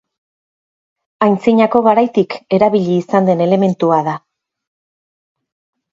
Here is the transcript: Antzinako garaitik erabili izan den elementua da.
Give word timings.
Antzinako 1.25 1.83
garaitik 1.89 2.35
erabili 2.59 2.97
izan 3.05 3.31
den 3.31 3.47
elementua 3.49 4.03
da. 4.11 4.19